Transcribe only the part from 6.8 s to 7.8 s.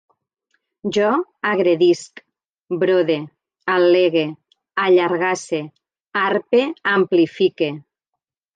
amplifique